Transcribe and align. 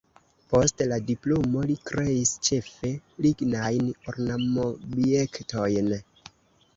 Post 0.51 0.79
la 0.91 0.97
diplomo 1.09 1.65
li 1.71 1.75
kreis 1.89 2.31
ĉefe 2.47 2.91
lignajn 3.25 3.91
ornamobjektojn. 4.13 5.93